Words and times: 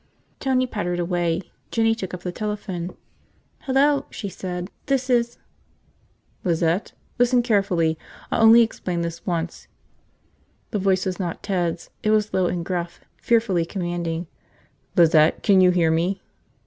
Tony 0.39 0.65
pattered 0.65 0.97
away. 0.99 1.39
Jinny 1.69 1.93
took 1.93 2.11
up 2.11 2.21
the 2.23 2.31
telephone. 2.31 2.97
"Hello," 3.65 4.07
she 4.09 4.29
said. 4.29 4.71
"This 4.87 5.11
is..." 5.11 5.37
"Lizette? 6.43 6.93
Listen 7.19 7.43
carefully. 7.43 7.99
I'll 8.31 8.41
only 8.41 8.63
explain 8.63 9.01
this 9.03 9.27
once." 9.27 9.67
The 10.71 10.79
voice 10.79 11.05
was 11.05 11.19
not 11.19 11.43
Ted's. 11.43 11.91
It 12.01 12.09
was 12.09 12.33
low 12.33 12.47
and 12.47 12.65
gruff, 12.65 13.01
fearfully 13.15 13.63
commanding. 13.63 14.25
"Lizette, 14.95 15.43
can 15.43 15.61
you 15.61 15.69
hear 15.69 15.91
me?" 15.91 16.23